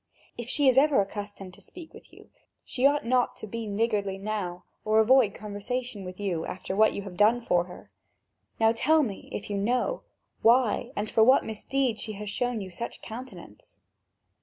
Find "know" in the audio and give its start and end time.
9.59-10.01